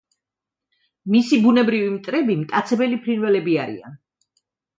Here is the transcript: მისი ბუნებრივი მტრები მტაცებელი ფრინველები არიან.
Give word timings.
მისი 1.15 1.37
ბუნებრივი 1.43 1.91
მტრები 1.97 2.39
მტაცებელი 2.41 2.99
ფრინველები 3.05 3.61
არიან. 3.67 3.95